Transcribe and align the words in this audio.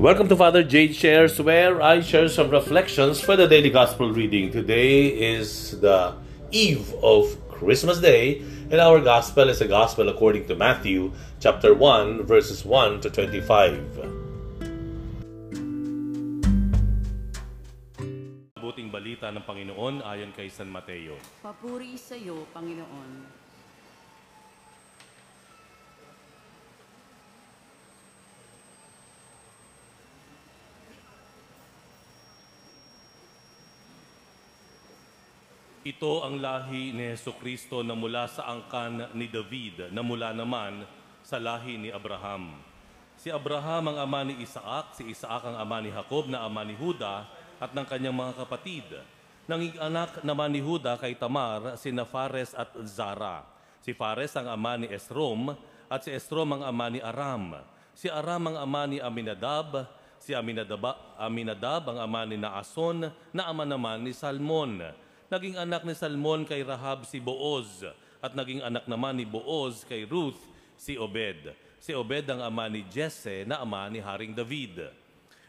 Welcome 0.00 0.32
to 0.32 0.36
Father 0.36 0.64
Jade 0.64 0.96
Shares, 0.96 1.36
where 1.36 1.76
I 1.84 2.00
share 2.00 2.32
some 2.32 2.48
reflections 2.48 3.20
for 3.20 3.36
the 3.36 3.44
daily 3.44 3.68
gospel 3.68 4.08
reading. 4.16 4.48
Today 4.48 5.12
is 5.12 5.76
the 5.84 6.16
eve 6.48 6.88
of 7.04 7.36
Christmas 7.52 8.00
Day, 8.00 8.40
and 8.72 8.80
our 8.80 9.04
gospel 9.04 9.52
is 9.52 9.60
a 9.60 9.68
gospel 9.68 10.08
according 10.08 10.48
to 10.48 10.56
Matthew 10.56 11.12
chapter 11.36 11.76
1, 11.76 12.24
verses 12.24 12.64
1 12.64 13.04
to 13.04 13.10
25. 13.12 13.76
Buting 18.56 18.88
balita 18.88 19.28
ng 19.28 19.44
Panginoon 19.44 20.00
ayon 20.00 20.32
kay 20.32 20.48
San 20.48 20.72
Mateo. 20.72 21.20
Papuri 21.44 22.00
sa 22.00 22.16
iyo, 22.16 22.48
Panginoon. 22.56 23.39
Ito 35.90 36.22
ang 36.22 36.38
lahi 36.38 36.94
ni 36.94 37.02
Yesu 37.02 37.34
Kristo 37.34 37.82
na 37.82 37.98
mula 37.98 38.30
sa 38.30 38.46
angkan 38.46 39.10
ni 39.10 39.26
David, 39.26 39.90
na 39.90 40.06
mula 40.06 40.30
naman 40.30 40.86
sa 41.18 41.42
lahi 41.42 41.82
ni 41.82 41.90
Abraham. 41.90 42.62
Si 43.18 43.26
Abraham 43.26 43.90
ang 43.90 43.98
ama 44.06 44.22
ni 44.22 44.38
Isaac, 44.38 44.94
si 44.94 45.10
Isaac 45.10 45.42
ang 45.42 45.58
ama 45.58 45.82
ni 45.82 45.90
Jacob 45.90 46.30
na 46.30 46.46
ama 46.46 46.62
ni 46.62 46.78
Huda 46.78 47.26
at 47.58 47.74
ng 47.74 47.82
kanyang 47.82 48.14
mga 48.14 48.38
kapatid. 48.38 48.86
Nanging 49.50 49.82
anak 49.82 50.22
naman 50.22 50.54
ni 50.54 50.62
Huda 50.62 50.94
kay 50.94 51.18
Tamar, 51.18 51.74
si 51.74 51.90
Fares 52.06 52.54
at 52.54 52.70
Zara. 52.86 53.42
Si 53.82 53.90
Fares 53.90 54.30
ang 54.38 54.46
ama 54.46 54.78
ni 54.78 54.86
Esrom 54.94 55.58
at 55.90 56.06
si 56.06 56.14
Esrom 56.14 56.54
ang 56.54 56.70
ama 56.70 56.86
ni 56.86 57.02
Aram. 57.02 57.58
Si 57.98 58.06
Aram 58.06 58.46
ang 58.46 58.62
ama 58.62 58.86
ni 58.86 59.02
Aminadab, 59.02 59.90
si 60.22 60.38
Aminadab, 60.38 61.18
Aminadab 61.18 61.82
ang 61.90 61.98
ama 61.98 62.22
ni 62.22 62.38
Naason 62.38 63.10
na 63.34 63.42
ama 63.50 63.66
naman 63.66 64.06
ni 64.06 64.14
Salmon 64.14 65.09
Naging 65.30 65.54
anak 65.54 65.86
ni 65.86 65.94
Salmon 65.94 66.42
kay 66.42 66.66
Rahab 66.66 67.06
si 67.06 67.22
Booz 67.22 67.86
at 68.18 68.34
naging 68.34 68.66
anak 68.66 68.82
naman 68.90 69.14
ni 69.14 69.22
Booz 69.22 69.86
kay 69.86 70.02
Ruth 70.02 70.42
si 70.74 70.98
Obed. 70.98 71.54
Si 71.78 71.94
Obed 71.94 72.26
ang 72.26 72.42
ama 72.42 72.66
ni 72.66 72.82
Jesse 72.90 73.46
na 73.46 73.62
ama 73.62 73.86
ni 73.86 74.02
Haring 74.02 74.34
David. 74.34 74.90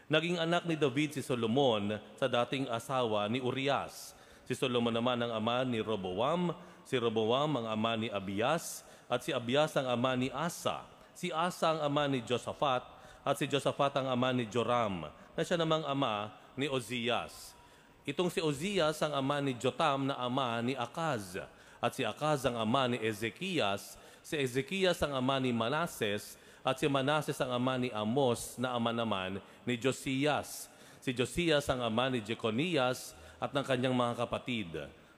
Naging 0.06 0.38
anak 0.38 0.70
ni 0.70 0.78
David 0.78 1.18
si 1.18 1.20
Solomon 1.26 1.98
sa 2.14 2.30
dating 2.30 2.70
asawa 2.70 3.26
ni 3.26 3.42
Urias. 3.42 4.14
Si 4.46 4.54
Solomon 4.54 4.94
naman 4.94 5.18
ang 5.18 5.34
ama 5.34 5.66
ni 5.66 5.82
Roboam, 5.82 6.54
si 6.86 6.94
Roboam 6.94 7.58
ang 7.58 7.66
ama 7.66 7.98
ni 7.98 8.06
Abias, 8.06 8.86
at 9.10 9.26
si 9.26 9.34
Abias 9.34 9.74
ang 9.74 9.90
ama 9.90 10.14
ni 10.14 10.30
Asa. 10.30 10.86
Si 11.10 11.34
Asa 11.34 11.74
ang 11.74 11.82
ama 11.82 12.06
ni 12.06 12.22
Josaphat, 12.22 12.86
at 13.26 13.34
si 13.34 13.50
Josaphat 13.50 13.98
ang 13.98 14.06
ama 14.06 14.30
ni 14.30 14.46
Joram, 14.46 15.10
na 15.10 15.42
siya 15.42 15.58
namang 15.58 15.82
ama 15.90 16.30
ni 16.54 16.70
Ozias. 16.70 17.58
Itong 18.02 18.34
si 18.34 18.42
Ozias 18.42 18.98
ang 18.98 19.14
ama 19.14 19.38
ni 19.38 19.54
Jotam 19.54 20.10
na 20.10 20.18
ama 20.18 20.58
ni 20.58 20.74
Akaz. 20.74 21.38
At 21.78 21.94
si 21.94 22.02
Akaz 22.02 22.42
ang 22.42 22.58
ama 22.58 22.90
ni 22.90 22.98
Ezekias. 22.98 23.94
Si 24.26 24.34
Ezekias 24.34 24.98
ang 25.06 25.14
ama 25.14 25.38
ni 25.38 25.54
Manases. 25.54 26.34
At 26.66 26.82
si 26.82 26.90
Manases 26.90 27.38
ang 27.38 27.54
ama 27.54 27.78
ni 27.78 27.94
Amos 27.94 28.58
na 28.58 28.74
ama 28.74 28.90
naman 28.90 29.38
ni 29.62 29.78
Josias. 29.78 30.66
Si 30.98 31.14
Josias 31.14 31.62
ang 31.70 31.78
ama 31.78 32.10
ni 32.10 32.18
Jeconias 32.18 33.14
at 33.38 33.54
ng 33.54 33.62
kanyang 33.62 33.94
mga 33.94 34.26
kapatid. 34.26 34.70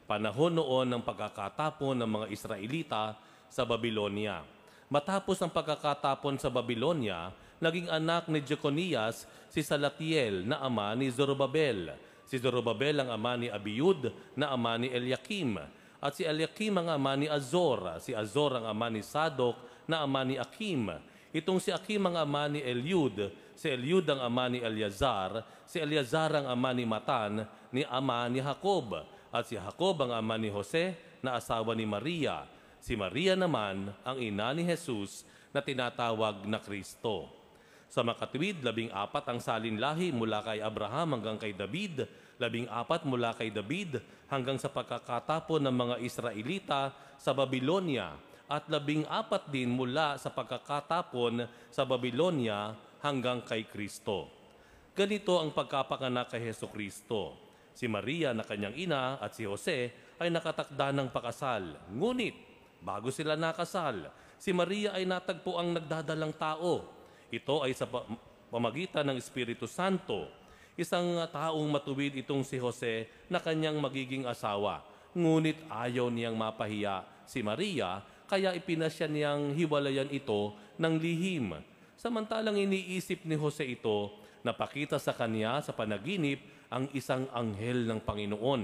Panahon 0.05 0.53
noon 0.53 0.85
ng 0.85 1.01
pagkakatapon 1.01 1.97
ng 1.97 2.11
mga 2.21 2.27
Israelita 2.37 3.17
sa 3.49 3.65
Babylonia. 3.65 4.45
Matapos 4.93 5.41
ang 5.41 5.49
pagkakatapon 5.49 6.37
sa 6.37 6.53
Babylonia, 6.53 7.33
naging 7.65 7.89
anak 7.89 8.29
ni 8.29 8.45
Jeconias 8.45 9.25
si 9.49 9.65
Salatiel 9.65 10.45
na 10.45 10.61
ama 10.61 10.93
ni 10.93 11.09
Zorobabel 11.09 11.97
Si 12.25 12.41
Zorobabel 12.41 13.05
ang 13.05 13.13
ama 13.13 13.37
ni 13.37 13.53
Abiyud 13.53 14.09
na 14.35 14.53
ama 14.53 14.81
ni 14.81 14.89
Eliakim. 14.89 15.61
At 16.05 16.17
si 16.17 16.25
Eliakim 16.25 16.77
ang 16.81 16.89
ama 16.93 17.17
ni 17.17 17.29
Azor. 17.29 18.01
Si 18.01 18.13
Azor 18.13 18.61
ang 18.61 18.69
ama 18.69 18.93
ni 18.93 19.01
Sadok 19.01 19.57
na 19.89 20.05
ama 20.05 20.25
ni 20.25 20.41
Akim. 20.41 20.89
Itong 21.35 21.59
si 21.61 21.73
Akim 21.73 22.05
ang 22.09 22.17
ama 22.17 22.49
ni 22.49 22.61
Eliud. 22.61 23.33
Si 23.55 23.67
Eliud 23.71 24.07
ang 24.09 24.21
ama 24.23 24.49
ni 24.49 24.61
Eleazar. 24.61 25.45
Si 25.65 25.81
Eleazar 25.81 26.31
ang 26.41 26.47
ama 26.47 26.71
ni 26.71 26.85
Matan 26.87 27.45
ni 27.73 27.83
ama 27.89 28.29
ni 28.29 28.41
Jacob. 28.41 29.03
At 29.35 29.51
si 29.51 29.59
Jacob 29.59 29.99
ang 30.05 30.15
ama 30.15 30.39
ni 30.39 30.53
Jose 30.53 30.95
na 31.25 31.41
asawa 31.41 31.75
ni 31.75 31.89
Maria. 31.89 32.47
Si 32.79 32.95
Maria 32.95 33.35
naman 33.35 33.91
ang 34.05 34.19
ina 34.21 34.53
ni 34.53 34.63
Jesus 34.63 35.25
na 35.51 35.65
tinatawag 35.65 36.45
na 36.45 36.61
Kristo. 36.61 37.44
Sa 37.95 38.03
makatwid, 38.03 38.59
labing 38.59 38.91
apat 38.91 39.23
ang 39.31 39.39
salin 39.39 39.79
lahi 39.79 40.11
mula 40.11 40.43
kay 40.43 40.59
Abraham 40.59 41.15
hanggang 41.15 41.39
kay 41.39 41.55
David, 41.55 42.11
labing 42.43 42.67
apat 42.67 43.07
mula 43.07 43.31
kay 43.39 43.55
David 43.55 44.03
hanggang 44.27 44.59
sa 44.59 44.67
pagkakatapon 44.67 45.63
ng 45.63 45.77
mga 45.79 45.97
Israelita 46.03 46.91
sa 47.15 47.31
Babylonia, 47.31 48.19
at 48.51 48.67
labing 48.67 49.07
apat 49.07 49.47
din 49.47 49.71
mula 49.71 50.19
sa 50.19 50.35
pagkakatapon 50.35 51.47
sa 51.71 51.87
Babylonia 51.87 52.75
hanggang 52.99 53.47
kay 53.47 53.63
Kristo. 53.71 54.27
Ganito 54.91 55.39
ang 55.39 55.55
pagkapanganak 55.55 56.35
kay 56.35 56.51
Heso 56.51 56.67
Kristo. 56.75 57.39
Si 57.79 57.87
Maria 57.87 58.35
na 58.35 58.43
kanyang 58.43 58.75
ina 58.75 59.23
at 59.23 59.39
si 59.39 59.47
Jose 59.47 59.95
ay 60.19 60.35
nakatakda 60.35 60.91
ng 60.91 61.15
pakasal. 61.15 61.79
Ngunit, 61.95 62.35
bago 62.83 63.15
sila 63.15 63.39
nakasal, 63.39 64.11
si 64.35 64.51
Maria 64.51 64.99
ay 64.99 65.07
natagpo 65.07 65.63
ang 65.63 65.79
nagdadalang 65.79 66.35
tao 66.35 66.94
ito 67.35 67.63
ay 67.67 67.75
sa 67.75 67.91
pamagitan 68.49 69.03
ng 69.11 69.19
Espiritu 69.19 69.67
Santo. 69.67 70.31
Isang 70.75 71.19
taong 71.31 71.67
matuwid 71.71 72.15
itong 72.19 72.43
si 72.47 72.59
Jose 72.59 73.07
na 73.31 73.39
kanyang 73.39 73.79
magiging 73.79 74.27
asawa. 74.27 74.83
Ngunit 75.15 75.59
ayaw 75.71 76.11
niyang 76.11 76.35
mapahiya 76.35 77.07
si 77.27 77.43
Maria, 77.43 78.03
kaya 78.27 78.51
ipinasya 78.55 79.07
niyang 79.07 79.55
hiwalayan 79.55 80.11
ito 80.11 80.55
ng 80.79 80.95
lihim. 80.99 81.55
Samantalang 81.95 82.59
iniisip 82.59 83.23
ni 83.23 83.39
Jose 83.39 83.63
ito, 83.63 84.11
napakita 84.43 84.99
sa 84.99 85.15
kanya 85.15 85.63
sa 85.63 85.71
panaginip 85.71 86.43
ang 86.71 86.91
isang 86.91 87.31
anghel 87.31 87.87
ng 87.87 88.03
Panginoon. 88.03 88.63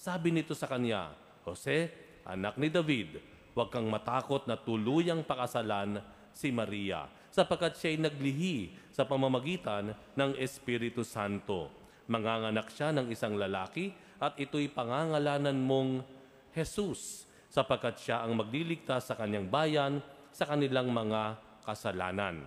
Sabi 0.00 0.32
nito 0.32 0.56
sa 0.56 0.64
kanya, 0.64 1.12
Jose, 1.44 1.92
anak 2.24 2.56
ni 2.56 2.72
David, 2.72 3.20
huwag 3.52 3.68
kang 3.68 3.84
matakot 3.92 4.48
na 4.48 4.56
tuluyang 4.56 5.20
pakasalan 5.20 6.00
si 6.32 6.48
Maria 6.48 7.19
sapagkat 7.30 7.78
siya 7.78 7.94
ay 7.94 7.98
naglihi 8.10 8.56
sa 8.90 9.06
pamamagitan 9.06 9.94
ng 10.18 10.30
Espiritu 10.36 11.06
Santo. 11.06 11.70
Manganganak 12.10 12.74
siya 12.74 12.90
ng 12.90 13.06
isang 13.08 13.38
lalaki 13.38 13.94
at 14.18 14.34
ito'y 14.36 14.68
pangangalanan 14.74 15.54
mong 15.54 16.02
Jesus 16.50 17.24
sapagkat 17.46 18.02
siya 18.02 18.26
ang 18.26 18.34
magliligtas 18.34 19.10
sa 19.10 19.14
kanyang 19.14 19.46
bayan 19.46 20.02
sa 20.34 20.46
kanilang 20.46 20.90
mga 20.90 21.38
kasalanan. 21.62 22.46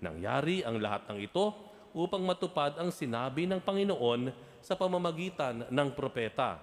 Nangyari 0.00 0.64
ang 0.64 0.80
lahat 0.80 1.08
ng 1.12 1.18
ito 1.20 1.52
upang 1.96 2.20
matupad 2.24 2.76
ang 2.76 2.92
sinabi 2.92 3.48
ng 3.48 3.60
Panginoon 3.64 4.28
sa 4.60 4.76
pamamagitan 4.76 5.68
ng 5.68 5.88
propeta. 5.96 6.60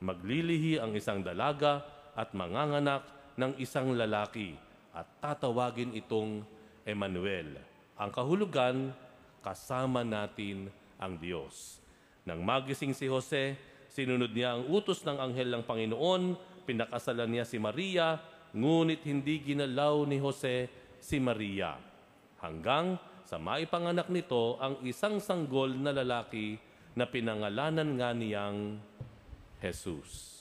Maglilihi 0.00 0.76
ang 0.76 0.92
isang 0.92 1.24
dalaga 1.24 1.80
at 2.12 2.36
manganganak 2.36 3.04
ng 3.36 3.56
isang 3.56 3.96
lalaki 3.96 4.56
at 4.92 5.08
tatawagin 5.20 5.92
itong 5.96 6.44
Emmanuel. 6.86 7.58
Ang 7.98 8.10
kahulugan, 8.14 8.94
kasama 9.42 10.06
natin 10.06 10.70
ang 11.02 11.18
Diyos. 11.18 11.82
Nang 12.22 12.46
magising 12.46 12.94
si 12.94 13.10
Jose, 13.10 13.58
sinunod 13.90 14.30
niya 14.30 14.54
ang 14.54 14.70
utos 14.70 15.02
ng 15.02 15.18
anghel 15.18 15.50
ng 15.50 15.64
Panginoon, 15.66 16.22
pinakasalan 16.62 17.26
niya 17.26 17.44
si 17.44 17.58
Maria, 17.58 18.22
ngunit 18.54 19.02
hindi 19.02 19.42
ginalaw 19.42 20.06
ni 20.06 20.22
Jose 20.22 20.70
si 21.02 21.18
Maria. 21.18 21.74
Hanggang 22.38 22.98
sa 23.26 23.42
maipanganak 23.42 24.06
nito 24.06 24.54
ang 24.62 24.78
isang 24.86 25.18
sanggol 25.18 25.74
na 25.74 25.90
lalaki 25.90 26.54
na 26.94 27.10
pinangalanan 27.10 27.98
nga 27.98 28.14
niyang 28.14 28.78
Jesus. 29.58 30.35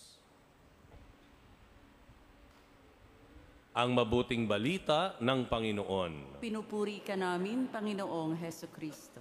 Ang 3.75 3.92
mabuting 3.92 4.48
balita 4.48 5.19
ng 5.19 5.51
Panginoon. 5.51 6.39
Pinupuri 6.39 7.04
ka 7.04 7.19
namin, 7.19 7.68
Panginoong 7.68 8.39
Heso 8.39 8.72
Kristo. 8.72 9.19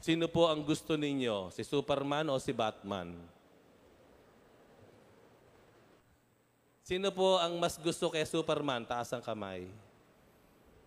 Sino 0.00 0.24
po 0.24 0.48
ang 0.48 0.64
gusto 0.64 0.96
ninyo? 0.96 1.52
Si 1.52 1.60
Superman 1.68 2.32
o 2.32 2.40
si 2.40 2.56
Batman? 2.56 3.12
Sino 6.82 7.12
po 7.12 7.38
ang 7.38 7.60
mas 7.60 7.76
gusto 7.76 8.08
kay 8.08 8.24
Superman? 8.24 8.88
Taas 8.88 9.12
ang 9.12 9.22
kamay. 9.22 9.68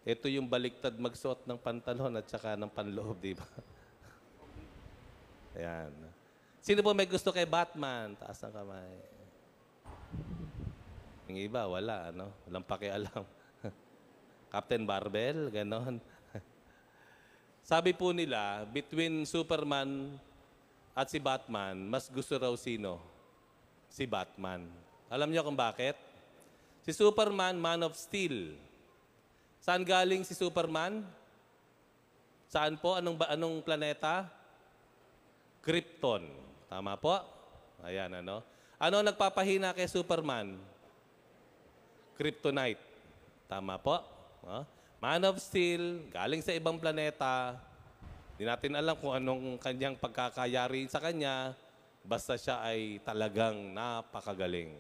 Ito 0.04 0.26
yung 0.26 0.50
baliktad 0.50 0.98
magsuot 0.98 1.46
ng 1.46 1.58
pantalon 1.62 2.18
at 2.18 2.26
saka 2.26 2.58
ng 2.58 2.68
panloob, 2.68 3.22
di 3.22 3.38
ba? 3.38 3.46
Ayan. 5.56 6.15
Sino 6.66 6.82
po 6.82 6.98
may 6.98 7.06
gusto 7.06 7.30
kay 7.30 7.46
Batman? 7.46 8.18
Taas 8.18 8.42
ang 8.42 8.50
kamay. 8.50 8.98
Yung 11.30 11.38
iba, 11.38 11.70
wala, 11.70 12.10
ano? 12.10 12.34
Walang 12.50 12.66
pakialam. 12.66 13.22
Captain 14.54 14.82
Barbell, 14.82 15.54
ganon. 15.54 16.02
Sabi 17.70 17.94
po 17.94 18.10
nila, 18.18 18.66
between 18.66 19.30
Superman 19.30 20.18
at 20.98 21.06
si 21.14 21.22
Batman, 21.22 21.86
mas 21.86 22.10
gusto 22.10 22.34
raw 22.34 22.50
sino? 22.58 22.98
Si 23.86 24.10
Batman. 24.10 24.66
Alam 25.14 25.30
niyo 25.30 25.46
kung 25.46 25.54
bakit? 25.54 25.94
Si 26.82 26.98
Superman, 26.98 27.62
Man 27.62 27.86
of 27.86 27.94
Steel. 27.94 28.58
Saan 29.62 29.86
galing 29.86 30.26
si 30.26 30.34
Superman? 30.34 31.06
Saan 32.50 32.74
po? 32.82 32.98
Anong, 32.98 33.22
anong 33.30 33.62
planeta? 33.62 34.34
Krypton. 35.62 36.55
Tama 36.66 36.98
po? 36.98 37.22
Ayan, 37.86 38.10
ano? 38.10 38.42
Ano 38.82 39.06
nagpapahina 39.06 39.72
kay 39.72 39.86
Superman? 39.86 40.58
Kryptonite. 42.18 42.82
Tama 43.46 43.78
po? 43.78 44.02
Oh? 44.42 44.64
Man 44.98 45.22
of 45.30 45.38
Steel, 45.38 46.10
galing 46.10 46.42
sa 46.42 46.56
ibang 46.56 46.82
planeta. 46.82 47.56
Di 48.36 48.44
natin 48.44 48.74
alam 48.74 48.98
kung 48.98 49.14
anong 49.14 49.62
kanyang 49.62 49.96
pagkakayari 49.96 50.90
sa 50.90 50.98
kanya. 50.98 51.54
Basta 52.06 52.36
siya 52.36 52.62
ay 52.62 53.02
talagang 53.06 53.74
napakagaling. 53.74 54.76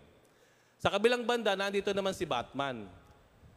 Sa 0.82 0.90
kabilang 0.92 1.24
banda, 1.24 1.54
nandito 1.54 1.94
naman 1.94 2.14
si 2.14 2.26
Batman. 2.28 2.86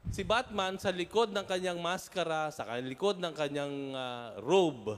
Si 0.09 0.25
Batman 0.25 0.81
sa 0.81 0.89
likod 0.89 1.35
ng 1.35 1.45
kanyang 1.45 1.77
maskara, 1.83 2.49
sa 2.49 2.65
likod 2.81 3.21
ng 3.21 3.35
kanyang 3.35 3.75
ah, 3.93 4.33
robe, 4.41 4.97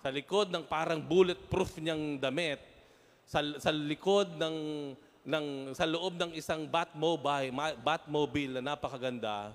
sa 0.00 0.08
likod 0.08 0.48
ng 0.48 0.64
parang 0.64 1.00
bulletproof 1.00 1.76
niyang 1.76 2.16
damit, 2.16 2.60
sa, 3.28 3.44
sa 3.60 3.70
likod 3.70 4.34
ng 4.40 4.56
ng 5.20 5.76
sa 5.76 5.84
loob 5.84 6.16
ng 6.16 6.32
isang 6.32 6.64
Batmobile, 6.64 7.52
Batmobile 7.84 8.58
na 8.58 8.72
napakaganda, 8.72 9.52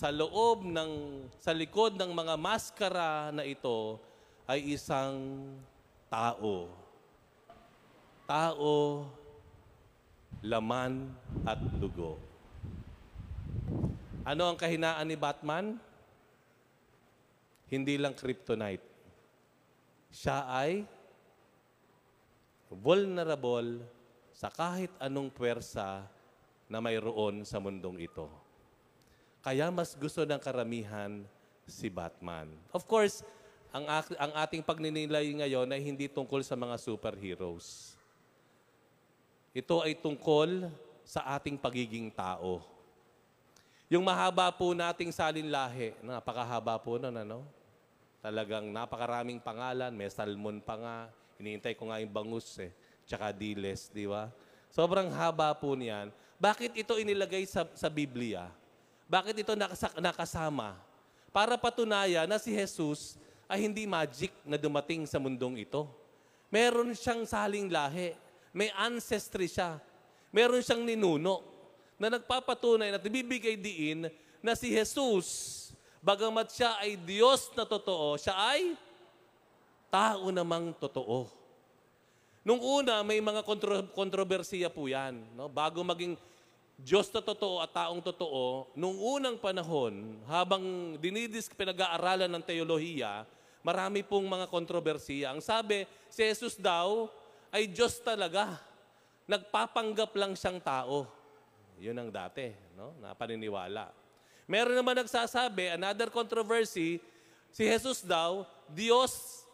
sa 0.00 0.08
loob 0.08 0.64
ng 0.64 1.22
sa 1.36 1.52
likod 1.52 2.00
ng 2.00 2.10
mga 2.10 2.34
maskara 2.40 3.28
na 3.28 3.44
ito 3.44 4.00
ay 4.48 4.72
isang 4.72 5.44
tao. 6.08 6.72
Tao, 8.24 9.04
laman 10.40 11.12
at 11.44 11.60
dugo. 11.76 12.16
Ano 14.24 14.48
ang 14.48 14.56
kahinaan 14.56 15.04
ni 15.04 15.18
Batman? 15.18 15.76
Hindi 17.68 18.00
lang 18.00 18.16
kryptonite. 18.16 18.91
Siya 20.12 20.44
ay 20.44 20.84
vulnerable 22.68 23.80
sa 24.36 24.52
kahit 24.52 24.92
anong 25.00 25.32
puwersa 25.32 26.04
na 26.68 26.78
mayroon 26.84 27.48
sa 27.48 27.56
mundong 27.56 28.04
ito. 28.04 28.28
Kaya 29.40 29.72
mas 29.72 29.96
gusto 29.96 30.22
ng 30.22 30.38
karamihan 30.38 31.24
si 31.64 31.88
Batman. 31.88 32.52
Of 32.76 32.84
course, 32.84 33.24
ang, 33.72 33.88
ang 34.20 34.32
ating 34.44 34.60
pagninilay 34.60 35.32
ngayon 35.32 35.72
ay 35.72 35.80
hindi 35.80 36.06
tungkol 36.12 36.44
sa 36.44 36.54
mga 36.60 36.76
superheroes. 36.76 37.96
Ito 39.56 39.80
ay 39.80 39.96
tungkol 39.96 40.68
sa 41.08 41.24
ating 41.36 41.56
pagiging 41.56 42.12
tao. 42.12 42.60
Yung 43.88 44.04
mahaba 44.04 44.48
po 44.52 44.72
nating 44.72 45.12
salinlahi, 45.12 45.96
napakahaba 46.00 46.80
po 46.80 46.96
nun, 46.96 47.12
ano? 47.12 47.44
Talagang 48.22 48.70
napakaraming 48.70 49.42
pangalan, 49.42 49.90
may 49.90 50.06
salmon 50.06 50.62
pa 50.62 50.78
nga, 50.78 50.96
hinihintay 51.42 51.74
ko 51.74 51.90
nga 51.90 51.98
yung 51.98 52.14
bangus 52.14 52.54
eh, 52.62 52.70
tsaka 53.02 53.34
diles, 53.34 53.90
di 53.90 54.06
ba? 54.06 54.30
Sobrang 54.70 55.10
haba 55.10 55.50
po 55.58 55.74
niyan. 55.74 56.14
Bakit 56.38 56.78
ito 56.78 56.94
inilagay 57.02 57.42
sa, 57.50 57.66
sa 57.74 57.90
Biblia? 57.90 58.46
Bakit 59.10 59.42
ito 59.42 59.52
nakasa- 59.58 59.98
nakasama? 59.98 60.78
Para 61.34 61.58
patunayan 61.58 62.30
na 62.30 62.38
si 62.38 62.54
Jesus 62.54 63.18
ay 63.50 63.66
hindi 63.66 63.90
magic 63.90 64.30
na 64.46 64.54
dumating 64.54 65.02
sa 65.04 65.18
mundong 65.18 65.60
ito. 65.66 65.90
Meron 66.46 66.94
siyang 66.94 67.26
saling 67.26 67.68
lahi. 67.68 68.14
May 68.54 68.70
ancestry 68.78 69.50
siya. 69.50 69.82
Meron 70.30 70.62
siyang 70.62 70.86
ninuno 70.86 71.42
na 71.98 72.16
nagpapatunay 72.16 72.94
at 72.94 73.02
ibibigay 73.02 73.58
diin 73.58 74.08
na 74.40 74.56
si 74.56 74.72
Jesus, 74.72 75.70
bagamat 76.02 76.50
siya 76.50 76.76
ay 76.82 76.98
Diyos 76.98 77.48
na 77.54 77.62
totoo, 77.62 78.18
siya 78.18 78.34
ay 78.34 78.74
tao 79.88 80.28
namang 80.34 80.74
totoo. 80.76 81.30
Nung 82.42 82.58
una, 82.58 83.06
may 83.06 83.22
mga 83.22 83.46
kontro- 83.46 83.86
kontrobersiya 83.94 84.66
po 84.66 84.90
yan. 84.90 85.22
No? 85.38 85.46
Bago 85.46 85.86
maging 85.86 86.18
Diyos 86.74 87.06
na 87.14 87.22
totoo 87.22 87.62
at 87.62 87.70
taong 87.70 88.02
totoo, 88.02 88.74
nung 88.74 88.98
unang 88.98 89.38
panahon, 89.38 90.18
habang 90.26 90.98
dinidis 90.98 91.46
pinag-aaralan 91.54 92.26
ng 92.26 92.42
teolohiya, 92.42 93.22
marami 93.62 94.02
pong 94.02 94.26
mga 94.26 94.50
kontrobersiya. 94.50 95.30
Ang 95.30 95.38
sabi, 95.38 95.86
si 96.10 96.26
Jesus 96.26 96.58
daw 96.58 97.06
ay 97.54 97.70
Diyos 97.70 98.02
talaga. 98.02 98.58
Nagpapanggap 99.30 100.10
lang 100.18 100.34
siyang 100.34 100.58
tao. 100.58 101.06
Yun 101.78 101.94
ang 101.94 102.10
dati, 102.10 102.50
no? 102.74 102.98
na 102.98 103.14
paniniwala. 103.14 104.01
Meron 104.46 104.74
naman 104.74 104.98
nagsasabi, 104.98 105.74
another 105.78 106.10
controversy, 106.10 106.98
si 107.52 107.62
Jesus 107.62 108.02
daw, 108.02 108.42
Diyos 108.68 109.44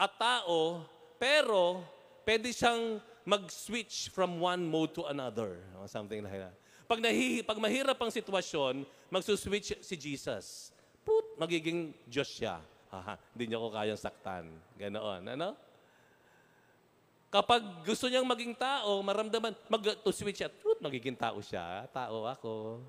at 0.00 0.16
tao, 0.16 0.86
pero 1.20 1.84
pwede 2.24 2.48
siyang 2.54 3.02
mag-switch 3.26 4.08
from 4.08 4.40
one 4.40 4.64
mode 4.64 4.96
to 4.96 5.04
another. 5.06 5.60
No? 5.76 5.84
Something 5.84 6.24
like 6.24 6.40
that. 6.40 6.56
Pag, 6.88 6.98
nahihi, 6.98 7.46
pag 7.46 7.60
mahirap 7.60 7.94
ang 8.00 8.10
sitwasyon, 8.10 8.82
magsuswitch 9.12 9.78
si 9.78 9.94
Jesus. 9.94 10.74
Put, 11.06 11.38
magiging 11.38 11.94
Diyos 12.08 12.26
siya. 12.26 12.58
Haha, 12.90 13.14
hindi 13.30 13.54
niyo 13.54 13.62
ko 13.62 13.68
kayang 13.70 14.00
saktan. 14.00 14.50
Ganoon, 14.74 15.22
ano? 15.38 15.54
Kapag 17.30 17.86
gusto 17.86 18.10
niyang 18.10 18.26
maging 18.26 18.58
tao, 18.58 18.98
maramdaman, 19.06 19.54
mag-switch 19.70 20.42
siya, 20.42 20.50
put, 20.50 20.82
magiging 20.82 21.14
tao 21.14 21.38
siya. 21.38 21.86
Tao 21.94 22.26
ako. 22.26 22.82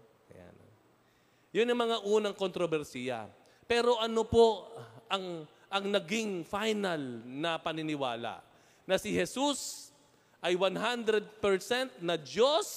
Yun 1.51 1.71
ang 1.71 1.79
mga 1.79 1.97
unang 2.07 2.35
kontrobersiya. 2.35 3.27
Pero 3.67 3.99
ano 3.99 4.23
po 4.27 4.71
ang 5.11 5.47
ang 5.71 5.87
naging 5.87 6.43
final 6.43 6.99
na 7.23 7.55
paniniwala? 7.55 8.43
Na 8.83 8.99
si 8.99 9.15
Jesus 9.15 9.89
ay 10.43 10.59
100% 10.59 11.31
na 12.03 12.19
Diyos, 12.19 12.67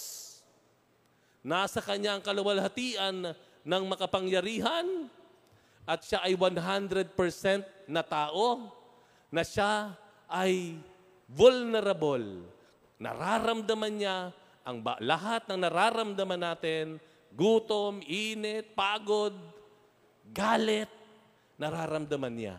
nasa 1.42 1.82
kanya 1.82 2.14
ang 2.14 2.22
kaluwalhatian 2.22 3.34
ng 3.66 3.82
makapangyarihan, 3.90 5.10
at 5.84 6.06
siya 6.06 6.22
ay 6.22 6.38
100% 6.38 7.10
na 7.90 8.00
tao, 8.06 8.70
na 9.28 9.42
siya 9.42 9.98
ay 10.30 10.78
vulnerable. 11.26 12.46
Nararamdaman 13.02 13.92
niya 13.92 14.30
ang 14.64 14.80
lahat 15.02 15.44
ng 15.50 15.58
nararamdaman 15.60 16.40
natin, 16.40 17.02
gutom, 17.34 17.98
init, 18.06 18.72
pagod, 18.72 19.34
galit, 20.30 20.90
nararamdaman 21.58 22.34
niya. 22.34 22.56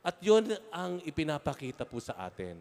At 0.00 0.16
yun 0.24 0.56
ang 0.72 1.04
ipinapakita 1.04 1.84
po 1.84 2.00
sa 2.00 2.16
atin. 2.24 2.56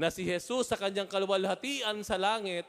Na 0.00 0.08
si 0.08 0.24
Jesus 0.24 0.64
sa 0.64 0.80
kanyang 0.80 1.08
kaluwalhatian 1.08 2.00
sa 2.00 2.16
langit, 2.16 2.64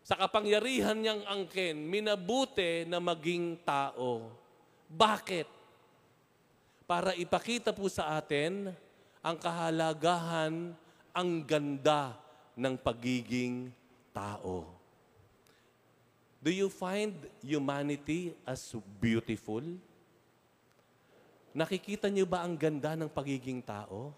sa 0.00 0.16
kapangyarihan 0.16 0.96
niyang 0.96 1.20
angkin, 1.28 1.76
minabuti 1.76 2.88
na 2.88 2.96
maging 2.96 3.60
tao. 3.60 4.32
Bakit? 4.88 5.48
Para 6.86 7.12
ipakita 7.18 7.74
po 7.74 7.90
sa 7.90 8.16
atin 8.16 8.70
ang 9.20 9.36
kahalagahan, 9.36 10.72
ang 11.10 11.30
ganda 11.42 12.14
ng 12.54 12.78
pagiging 12.78 13.74
tao. 14.14 14.75
Do 16.46 16.54
you 16.54 16.70
find 16.70 17.10
humanity 17.42 18.30
as 18.46 18.70
beautiful? 19.02 19.66
Nakikita 21.50 22.06
niyo 22.06 22.22
ba 22.22 22.46
ang 22.46 22.54
ganda 22.54 22.94
ng 22.94 23.10
pagiging 23.10 23.58
tao? 23.58 24.14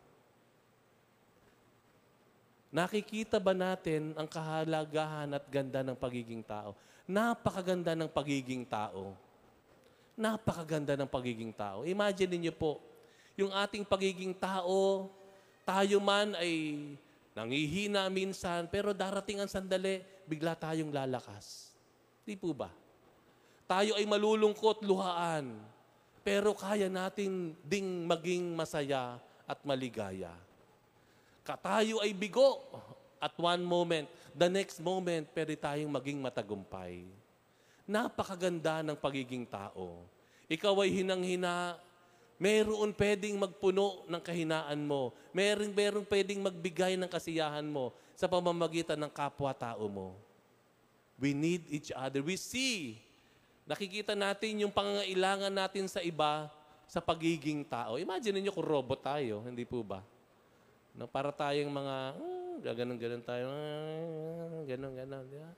Nakikita 2.68 3.40
ba 3.40 3.56
natin 3.56 4.12
ang 4.12 4.28
kahalagahan 4.28 5.40
at 5.40 5.44
ganda 5.48 5.80
ng 5.80 5.96
pagiging 5.96 6.44
tao? 6.44 6.76
Napakaganda 7.08 7.96
ng 7.96 8.12
pagiging 8.12 8.68
tao. 8.68 9.16
Napakaganda 10.12 11.00
ng 11.00 11.08
pagiging 11.08 11.56
tao. 11.56 11.88
Imagine 11.88 12.36
niyo 12.36 12.52
po, 12.52 12.76
yung 13.40 13.56
ating 13.56 13.88
pagiging 13.88 14.36
tao, 14.36 15.08
tayo 15.64 15.96
man 15.96 16.36
ay 16.36 16.76
nangihina 17.32 18.04
minsan, 18.12 18.68
pero 18.68 18.92
darating 18.92 19.40
ang 19.40 19.48
sandali, 19.48 20.04
bigla 20.28 20.52
tayong 20.52 20.92
lalakas. 20.92 21.67
Di 22.28 22.36
po 22.36 22.52
ba? 22.52 22.68
Tayo 23.64 23.96
ay 23.96 24.04
malulungkot, 24.04 24.84
luhaan, 24.84 25.56
pero 26.20 26.52
kaya 26.52 26.92
natin 26.92 27.56
ding 27.64 28.04
maging 28.04 28.52
masaya 28.52 29.16
at 29.48 29.56
maligaya. 29.64 30.36
Ka- 31.40 31.56
Tayo 31.56 32.04
ay 32.04 32.12
bigo, 32.12 32.68
at 33.16 33.32
one 33.40 33.64
moment, 33.64 34.04
the 34.36 34.44
next 34.44 34.76
moment, 34.84 35.24
pwede 35.32 35.56
tayong 35.56 35.88
maging 35.88 36.20
matagumpay. 36.20 37.08
Napakaganda 37.88 38.84
ng 38.84 39.00
pagiging 39.00 39.48
tao. 39.48 40.04
Ikaw 40.52 40.84
ay 40.84 41.00
hinang-hina, 41.00 41.80
meron 42.36 42.92
pwedeng 42.92 43.40
magpuno 43.40 44.04
ng 44.04 44.20
kahinaan 44.20 44.84
mo. 44.84 45.16
Meron, 45.32 45.72
meron 45.72 46.04
pwedeng 46.04 46.44
magbigay 46.44 46.92
ng 47.00 47.08
kasiyahan 47.08 47.64
mo 47.64 47.96
sa 48.12 48.28
pamamagitan 48.28 49.00
ng 49.00 49.08
kapwa-tao 49.08 49.88
mo. 49.88 50.27
We 51.18 51.34
need 51.34 51.66
each 51.66 51.90
other. 51.90 52.22
We 52.22 52.38
see, 52.38 53.02
nakikita 53.66 54.14
natin 54.14 54.62
yung 54.62 54.72
pangangailangan 54.72 55.50
natin 55.50 55.90
sa 55.90 55.98
iba 55.98 56.46
sa 56.88 57.02
pagiging 57.02 57.66
tao. 57.66 57.98
Imagine 58.00 58.40
niyo 58.40 58.54
kung 58.54 58.64
robot 58.64 59.02
tayo, 59.04 59.44
hindi 59.44 59.66
po 59.66 59.84
ba? 59.84 60.00
No, 60.96 61.04
para 61.04 61.28
tayong 61.34 61.68
mga, 61.68 61.96
hmm, 62.16 62.54
gaganon-ganon 62.64 63.22
tayo, 63.22 63.44
ah, 63.52 64.62
ganon-ganon. 64.64 65.24
di 65.28 65.38
ba? 65.38 65.52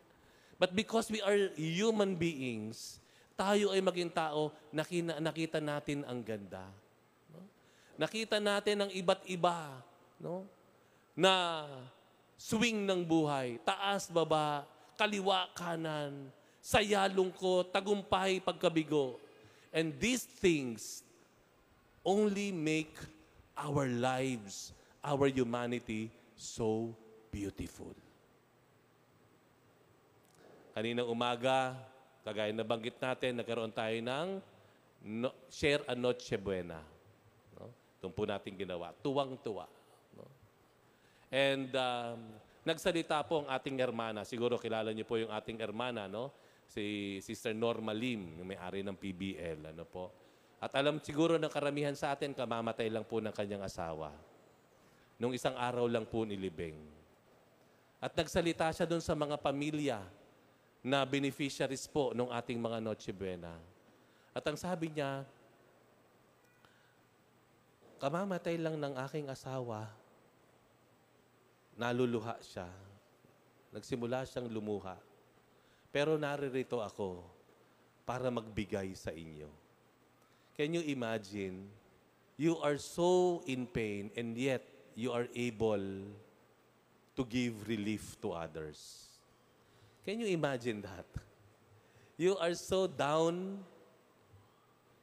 But 0.61 0.77
because 0.77 1.09
we 1.09 1.25
are 1.25 1.49
human 1.57 2.19
beings, 2.19 3.01
tayo 3.33 3.73
ay 3.73 3.81
maging 3.81 4.13
tao, 4.13 4.53
nakina, 4.69 5.17
nakita 5.17 5.57
natin 5.57 6.05
ang 6.05 6.21
ganda. 6.21 6.69
No? 7.33 7.41
Nakita 7.97 8.37
natin 8.37 8.85
ang 8.85 8.91
iba't 8.93 9.25
iba 9.25 9.81
no? 10.21 10.45
na 11.17 11.65
swing 12.37 12.85
ng 12.85 13.01
buhay. 13.01 13.57
Taas, 13.65 14.13
baba, 14.13 14.69
kaliwa, 15.01 15.49
kanan, 15.57 16.29
saya, 16.61 17.09
lungkot, 17.09 17.73
tagumpay, 17.73 18.45
pagkabigo. 18.45 19.17
And 19.73 19.97
these 19.97 20.29
things 20.29 21.01
only 22.05 22.53
make 22.53 22.93
our 23.57 23.89
lives, 23.89 24.77
our 25.01 25.33
humanity 25.33 26.13
so 26.37 26.93
beautiful. 27.33 27.97
Kaninang 30.77 31.09
umaga, 31.09 31.81
kagaya 32.21 32.53
na 32.53 32.61
banggit 32.61 33.01
natin, 33.01 33.41
nagkaroon 33.41 33.73
tayo 33.73 33.97
ng 33.97 34.29
no, 35.01 35.33
share 35.49 35.81
a 35.89 35.97
noche 35.97 36.37
buena. 36.37 36.85
No? 37.57 37.73
Itong 37.97 38.13
po 38.13 38.29
natin 38.29 38.53
ginawa. 38.53 38.93
Tuwang-tuwa. 39.01 39.65
No? 40.13 40.25
And 41.33 41.73
um, 41.73 42.21
nagsalita 42.65 43.23
po 43.25 43.45
ang 43.45 43.49
ating 43.51 43.77
hermana. 43.81 44.25
Siguro 44.25 44.61
kilala 44.61 44.93
niyo 44.93 45.09
po 45.09 45.17
yung 45.17 45.33
ating 45.33 45.61
hermana, 45.61 46.07
no? 46.07 46.33
Si 46.71 47.19
Sister 47.25 47.57
Norma 47.57 47.91
Lim, 47.91 48.39
yung 48.39 48.49
may-ari 48.49 48.87
ng 48.87 48.95
PBL. 48.95 49.75
Ano 49.75 49.83
po? 49.89 50.13
At 50.61 50.77
alam 50.77 51.01
siguro 51.01 51.41
ng 51.41 51.49
karamihan 51.51 51.97
sa 51.97 52.13
atin, 52.13 52.37
kamamatay 52.37 52.93
lang 52.93 53.03
po 53.03 53.19
ng 53.19 53.33
kanyang 53.33 53.65
asawa. 53.65 54.13
Nung 55.17 55.33
isang 55.33 55.57
araw 55.57 55.89
lang 55.89 56.05
po 56.05 56.29
nilibing. 56.29 56.77
At 58.01 58.13
nagsalita 58.17 58.73
siya 58.73 58.89
doon 58.89 59.05
sa 59.05 59.13
mga 59.13 59.37
pamilya 59.41 60.01
na 60.81 61.05
beneficiaries 61.05 61.85
po 61.85 62.17
ng 62.17 62.33
ating 62.33 62.57
mga 62.57 62.81
Noche 62.81 63.13
Buena. 63.13 63.53
At 64.33 64.41
ang 64.49 64.57
sabi 64.57 64.89
niya, 64.89 65.29
kamamatay 68.01 68.57
lang 68.57 68.81
ng 68.81 68.97
aking 69.05 69.29
asawa, 69.29 69.93
naluluha 71.81 72.37
siya. 72.45 72.69
Nagsimula 73.73 74.29
siyang 74.29 74.53
lumuha. 74.53 75.01
Pero 75.89 76.21
naririto 76.21 76.85
ako 76.85 77.25
para 78.05 78.29
magbigay 78.29 78.93
sa 78.93 79.09
inyo. 79.09 79.49
Can 80.53 80.77
you 80.77 80.85
imagine? 80.85 81.65
You 82.37 82.61
are 82.61 82.77
so 82.77 83.41
in 83.49 83.65
pain 83.65 84.13
and 84.13 84.37
yet 84.37 84.61
you 84.93 85.09
are 85.17 85.25
able 85.33 86.05
to 87.17 87.23
give 87.25 87.65
relief 87.65 88.21
to 88.21 88.37
others. 88.37 89.09
Can 90.05 90.21
you 90.21 90.29
imagine 90.29 90.85
that? 90.85 91.09
You 92.21 92.37
are 92.37 92.53
so 92.53 92.85
down 92.85 93.65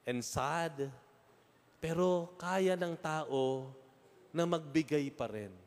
and 0.05 0.21
sad, 0.21 0.93
pero 1.81 2.29
kaya 2.37 2.77
ng 2.77 2.93
tao 2.97 3.69
na 4.29 4.45
magbigay 4.45 5.09
pa 5.13 5.25
rin. 5.25 5.66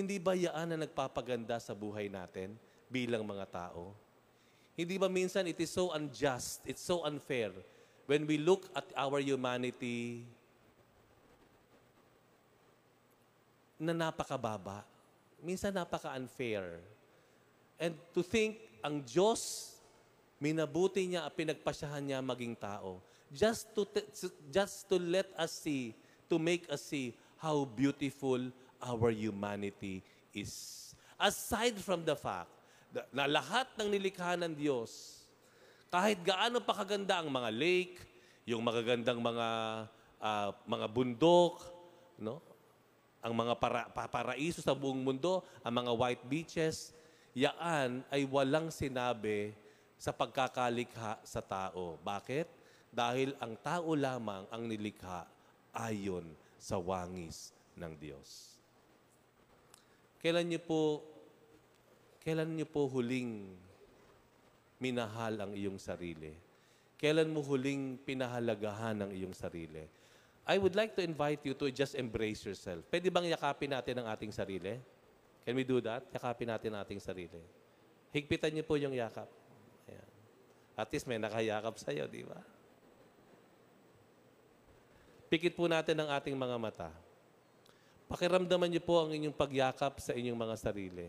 Hindi 0.00 0.16
ba 0.16 0.32
yaan 0.32 0.72
na 0.72 0.80
nagpapaganda 0.80 1.60
sa 1.60 1.76
buhay 1.76 2.08
natin 2.08 2.56
bilang 2.88 3.20
mga 3.20 3.44
tao? 3.52 3.92
Hindi 4.72 4.96
ba 4.96 5.12
minsan 5.12 5.44
it 5.44 5.60
is 5.60 5.68
so 5.68 5.92
unjust, 5.92 6.64
it's 6.64 6.80
so 6.80 7.04
unfair 7.04 7.52
when 8.08 8.24
we 8.24 8.40
look 8.40 8.64
at 8.72 8.88
our 8.96 9.20
humanity 9.20 10.24
na 13.76 13.92
napakababa. 13.92 14.88
Minsan 15.44 15.76
napaka-unfair. 15.76 16.80
And 17.76 17.92
to 18.16 18.24
think, 18.24 18.56
ang 18.80 19.04
Diyos, 19.04 19.76
minabuti 20.40 21.04
niya 21.12 21.28
at 21.28 21.36
pinagpasyahan 21.36 22.00
niya 22.00 22.24
maging 22.24 22.56
tao. 22.56 23.04
Just 23.28 23.68
to, 23.76 23.84
just 24.48 24.88
to 24.88 24.96
let 24.96 25.28
us 25.36 25.52
see, 25.52 25.92
to 26.32 26.40
make 26.40 26.64
us 26.72 26.88
see 26.88 27.12
how 27.36 27.68
beautiful 27.68 28.48
our 28.82 29.12
humanity 29.12 30.02
is. 30.32 30.76
Aside 31.20 31.76
from 31.80 32.02
the 32.02 32.16
fact 32.16 32.48
na 33.14 33.28
lahat 33.28 33.70
ng 33.78 33.88
nilikha 33.92 34.34
ng 34.40 34.56
Diyos, 34.56 35.22
kahit 35.92 36.18
gaano 36.24 36.58
pa 36.58 36.74
kaganda 36.82 37.20
ang 37.20 37.28
mga 37.30 37.50
lake, 37.52 38.00
yung 38.48 38.64
magagandang 38.64 39.20
mga 39.20 39.48
ah, 40.20 40.50
mga 40.68 40.86
bundok, 40.90 41.64
no? 42.20 42.38
Ang 43.20 43.36
mga 43.36 43.54
para, 43.60 43.84
pa- 43.92 44.08
paraiso 44.08 44.64
sa 44.64 44.72
buong 44.72 45.00
mundo, 45.04 45.44
ang 45.60 45.74
mga 45.84 45.92
white 45.92 46.24
beaches, 46.24 46.96
yaan 47.36 48.00
ay 48.08 48.24
walang 48.24 48.72
sinabi 48.72 49.52
sa 50.00 50.08
pagkakalikha 50.08 51.20
sa 51.20 51.44
tao. 51.44 52.00
Bakit? 52.00 52.48
Dahil 52.88 53.36
ang 53.36 53.54
tao 53.60 53.92
lamang 53.92 54.48
ang 54.48 54.64
nilikha 54.64 55.28
ayon 55.76 56.24
sa 56.56 56.80
wangis 56.80 57.52
ng 57.76 57.92
Diyos. 58.00 58.59
Kailan 60.20 60.46
niyo 60.52 60.60
po 60.60 61.00
kailan 62.20 62.52
niyo 62.52 62.68
po 62.68 62.84
huling 62.84 63.48
minahal 64.76 65.40
ang 65.40 65.52
iyong 65.56 65.80
sarili? 65.80 66.36
Kailan 67.00 67.32
mo 67.32 67.40
huling 67.40 67.96
pinahalagahan 68.04 69.00
ang 69.00 69.10
iyong 69.10 69.32
sarili? 69.32 69.88
I 70.44 70.60
would 70.60 70.76
like 70.76 70.92
to 70.96 71.02
invite 71.04 71.40
you 71.48 71.56
to 71.56 71.72
just 71.72 71.96
embrace 71.96 72.44
yourself. 72.44 72.84
Pwede 72.92 73.08
bang 73.08 73.32
yakapin 73.32 73.72
natin 73.72 74.04
ang 74.04 74.12
ating 74.12 74.32
sarili? 74.36 74.76
Can 75.48 75.56
we 75.56 75.64
do 75.64 75.80
that? 75.80 76.04
Yakapin 76.12 76.52
natin 76.52 76.76
ang 76.76 76.84
ating 76.84 77.00
sarili. 77.00 77.40
Higpitan 78.12 78.52
niyo 78.52 78.68
po 78.68 78.76
yung 78.76 78.92
yakap. 78.92 79.28
Ayan. 79.88 80.10
At 80.76 80.88
least 80.92 81.08
may 81.08 81.16
nakayakap 81.16 81.72
sa'yo, 81.80 82.04
di 82.04 82.26
ba? 82.28 82.36
Pikit 85.32 85.56
po 85.56 85.70
natin 85.70 85.96
ang 86.04 86.10
ating 86.12 86.36
mga 86.36 86.56
mata. 86.60 86.90
Pakiramdaman 88.10 88.66
niyo 88.66 88.82
po 88.82 89.06
ang 89.06 89.14
inyong 89.14 89.38
pagyakap 89.38 90.02
sa 90.02 90.10
inyong 90.10 90.34
mga 90.34 90.56
sarili. 90.58 91.06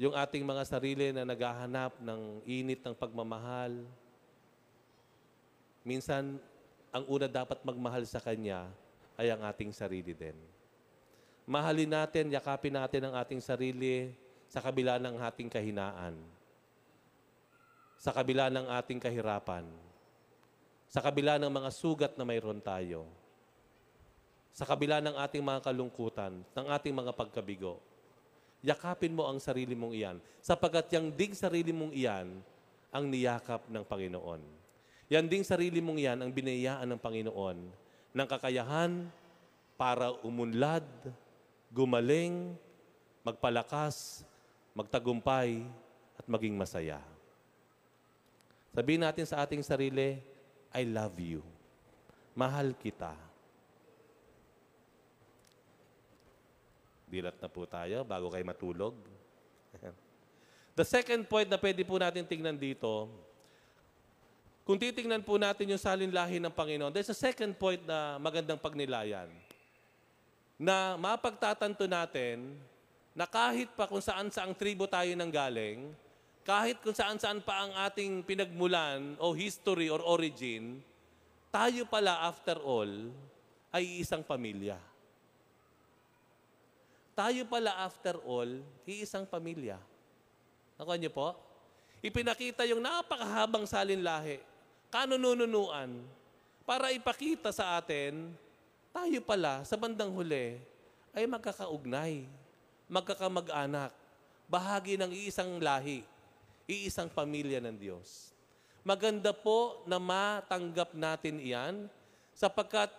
Yung 0.00 0.16
ating 0.16 0.40
mga 0.40 0.64
sarili 0.64 1.12
na 1.12 1.28
naghahanap 1.28 2.00
ng 2.00 2.40
init 2.48 2.80
ng 2.80 2.96
pagmamahal. 2.96 3.84
Minsan, 5.84 6.40
ang 6.88 7.04
una 7.04 7.28
dapat 7.28 7.60
magmahal 7.60 8.08
sa 8.08 8.16
Kanya 8.16 8.64
ay 9.20 9.28
ang 9.28 9.44
ating 9.44 9.76
sarili 9.76 10.16
din. 10.16 10.34
Mahalin 11.44 11.92
natin, 11.92 12.32
yakapin 12.32 12.72
natin 12.72 13.12
ang 13.12 13.14
ating 13.20 13.44
sarili 13.44 14.08
sa 14.48 14.64
kabila 14.64 14.96
ng 14.96 15.20
ating 15.20 15.52
kahinaan. 15.52 16.16
Sa 18.00 18.08
kabila 18.08 18.48
ng 18.48 18.72
ating 18.72 19.04
kahirapan. 19.04 19.68
Sa 20.88 21.04
kabila 21.04 21.36
ng 21.36 21.52
mga 21.52 21.70
sugat 21.76 22.12
na 22.16 22.24
mayroon 22.24 22.64
tayo. 22.64 23.20
Sa 24.52 24.68
kabila 24.68 25.00
ng 25.00 25.16
ating 25.16 25.40
mga 25.40 25.64
kalungkutan, 25.64 26.44
ng 26.52 26.66
ating 26.76 26.92
mga 26.92 27.12
pagkabigo. 27.16 27.80
Yakapin 28.62 29.16
mo 29.16 29.26
ang 29.26 29.40
sarili 29.42 29.74
mong 29.74 29.96
iyan. 29.96 30.16
Sapagat 30.38 30.92
yung 30.94 31.10
ding 31.10 31.34
sarili 31.34 31.74
mong 31.74 31.90
iyan 31.90 32.28
ang 32.92 33.04
niyakap 33.08 33.66
ng 33.66 33.82
Panginoon. 33.82 34.44
Yan 35.08 35.26
ding 35.26 35.42
sarili 35.42 35.80
mong 35.80 35.98
iyan 35.98 36.18
ang 36.20 36.30
binayaan 36.30 36.86
ng 36.86 37.00
Panginoon 37.00 37.58
ng 38.12 38.28
kakayahan 38.28 39.08
para 39.74 40.12
umunlad, 40.20 40.84
gumaling, 41.72 42.54
magpalakas, 43.24 44.22
magtagumpay, 44.76 45.64
at 46.14 46.28
maging 46.28 46.54
masaya. 46.54 47.00
Sabihin 48.72 49.02
natin 49.04 49.26
sa 49.26 49.42
ating 49.42 49.64
sarili, 49.64 50.20
I 50.70 50.86
love 50.86 51.16
you. 51.18 51.40
Mahal 52.32 52.76
kita. 52.76 53.31
Dilat 57.12 57.36
na 57.36 57.48
po 57.52 57.68
tayo 57.68 58.08
bago 58.08 58.32
kayo 58.32 58.40
matulog. 58.48 58.96
The 60.78 60.88
second 60.88 61.28
point 61.28 61.52
na 61.52 61.60
pwede 61.60 61.84
po 61.84 62.00
natin 62.00 62.24
tingnan 62.24 62.56
dito, 62.56 63.12
kung 64.64 64.80
titingnan 64.80 65.20
po 65.20 65.36
natin 65.36 65.68
yung 65.68 65.82
salinlahi 65.82 66.40
ng 66.40 66.54
Panginoon, 66.56 66.88
there's 66.96 67.12
a 67.12 67.18
second 67.18 67.52
point 67.60 67.84
na 67.84 68.16
magandang 68.16 68.56
pagnilayan. 68.56 69.28
na 70.62 70.94
mapagtatanto 70.94 71.90
natin 71.90 72.54
na 73.18 73.26
kahit 73.26 73.66
pa 73.74 73.90
kung 73.90 73.98
saan 73.98 74.30
saang 74.30 74.54
tribo 74.54 74.86
tayo 74.86 75.10
nanggaling, 75.18 75.90
kahit 76.46 76.78
kung 76.78 76.94
saan 76.94 77.18
saan 77.18 77.42
pa 77.42 77.66
ang 77.66 77.74
ating 77.90 78.22
pinagmulan 78.22 79.18
o 79.18 79.34
history 79.34 79.90
or 79.90 79.98
origin, 80.06 80.78
tayo 81.50 81.82
pala 81.90 82.30
after 82.30 82.62
all 82.62 83.10
ay 83.74 84.06
isang 84.06 84.22
pamilya. 84.22 84.78
Tayo 87.12 87.44
pala 87.44 87.76
after 87.84 88.16
all, 88.24 88.64
iisang 88.88 89.28
pamilya. 89.28 89.76
Nakuha 90.80 90.96
niyo 90.96 91.12
po? 91.12 91.36
Ipinakita 92.00 92.64
yung 92.64 92.80
napakahabang 92.80 93.68
salinlahi, 93.68 94.40
kanununuan, 94.88 96.02
para 96.64 96.88
ipakita 96.88 97.52
sa 97.52 97.76
atin, 97.76 98.32
tayo 98.94 99.18
pala 99.22 99.60
sa 99.66 99.76
bandang 99.76 100.08
huli 100.14 100.56
ay 101.12 101.28
magkakaugnay, 101.28 102.24
magkakamag-anak, 102.88 103.92
bahagi 104.48 104.96
ng 104.96 105.12
iisang 105.12 105.60
lahi, 105.60 106.00
iisang 106.64 107.12
pamilya 107.12 107.60
ng 107.60 107.76
Diyos. 107.76 108.32
Maganda 108.82 109.30
po 109.30 109.84
na 109.86 110.00
matanggap 110.00 110.96
natin 110.96 111.38
iyan 111.38 111.86
sapagkat 112.34 112.90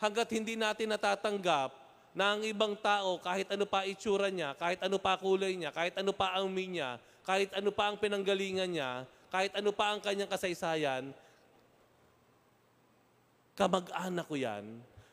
hanggat 0.00 0.30
hindi 0.32 0.56
natin 0.56 0.94
natatanggap 0.94 1.87
na 2.16 2.34
ang 2.36 2.42
ibang 2.44 2.74
tao, 2.78 3.20
kahit 3.20 3.48
ano 3.52 3.64
pa 3.68 3.84
itsura 3.84 4.32
niya, 4.32 4.56
kahit 4.56 4.80
ano 4.80 4.96
pa 4.96 5.16
kulay 5.20 5.54
niya, 5.54 5.70
kahit 5.70 5.94
ano 5.96 6.12
pa 6.12 6.36
ang 6.36 6.48
amoy 6.48 6.66
niya, 6.66 6.96
kahit 7.24 7.50
ano 7.52 7.70
pa 7.72 7.92
ang 7.92 7.96
pinanggalingan 8.00 8.68
niya, 8.68 9.04
kahit 9.28 9.52
ano 9.52 9.70
pa 9.70 9.92
ang 9.92 10.00
kanyang 10.00 10.30
kasaysayan, 10.30 11.12
kamag-anak 13.58 14.24
ko 14.24 14.36
yan, 14.38 14.64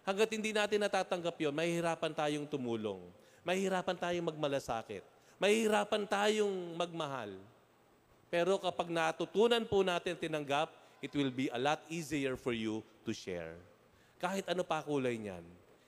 hanggat 0.05 0.29
hindi 0.31 0.55
natin 0.55 0.79
natatanggap 0.85 1.35
yon, 1.35 1.51
mahihirapan 1.51 2.13
tayong 2.13 2.47
tumulong. 2.47 3.01
Mahihirapan 3.45 3.97
tayong 3.97 4.25
magmalasakit. 4.25 5.03
Mahihirapan 5.37 6.03
tayong 6.09 6.73
magmahal. 6.73 7.37
Pero 8.29 8.57
kapag 8.57 8.89
natutunan 8.89 9.61
po 9.67 9.85
natin 9.85 10.17
tinanggap, 10.17 10.73
it 11.03 11.13
will 11.13 11.29
be 11.29 11.51
a 11.53 11.59
lot 11.59 11.83
easier 11.91 12.33
for 12.33 12.55
you 12.55 12.81
to 13.05 13.13
share. 13.13 13.53
Kahit 14.17 14.49
ano 14.49 14.65
pa 14.65 14.81
kulay 14.81 15.19
niyan, 15.21 15.45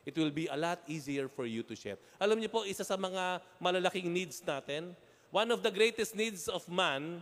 it 0.08 0.16
will 0.16 0.32
be 0.32 0.48
a 0.48 0.56
lot 0.56 0.80
easier 0.88 1.28
for 1.28 1.44
you 1.44 1.68
to 1.68 1.76
share. 1.76 2.00
Alam 2.16 2.40
niyo 2.40 2.48
po, 2.48 2.64
isa 2.64 2.88
sa 2.88 2.96
mga 2.96 3.44
malalaking 3.60 4.08
needs 4.08 4.40
natin, 4.40 4.96
one 5.28 5.52
of 5.52 5.60
the 5.60 5.68
greatest 5.68 6.16
needs 6.16 6.48
of 6.48 6.64
man 6.72 7.20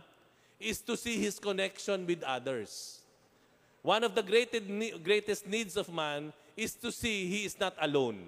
is 0.62 0.78
to 0.78 0.94
see 0.94 1.18
his 1.18 1.42
connection 1.42 2.06
with 2.06 2.22
others. 2.22 3.02
One 3.82 4.06
of 4.06 4.14
the 4.14 4.22
greatest, 4.22 4.70
greatest 5.02 5.50
needs 5.50 5.74
of 5.74 5.90
man 5.90 6.30
is 6.54 6.78
to 6.78 6.94
see 6.94 7.26
he 7.26 7.42
is 7.42 7.58
not 7.58 7.74
alone. 7.82 8.22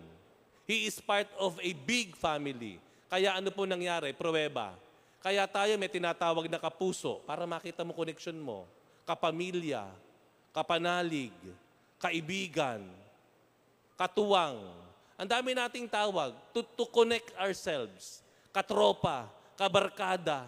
He 0.66 0.90
is 0.90 0.98
part 0.98 1.30
of 1.38 1.54
a 1.62 1.72
big 1.86 2.18
family. 2.18 2.82
Kaya 3.06 3.38
ano 3.38 3.54
po 3.54 3.62
nangyari? 3.62 4.10
Pruweba. 4.10 4.74
Kaya 5.22 5.46
tayo 5.46 5.78
may 5.78 5.88
tinatawag 5.88 6.50
na 6.50 6.58
kapuso 6.58 7.22
para 7.22 7.46
makita 7.46 7.86
mo 7.86 7.94
connection 7.94 8.36
mo. 8.36 8.66
Kapamilya, 9.06 9.86
kapanalig, 10.52 11.32
kaibigan, 11.96 12.84
katuwang. 13.98 14.62
Ang 15.18 15.26
dami 15.26 15.50
nating 15.58 15.90
tawag 15.90 16.30
to, 16.54 16.62
to 16.62 16.86
connect 16.86 17.34
ourselves. 17.34 18.22
Katropa, 18.54 19.26
kabarkada. 19.58 20.46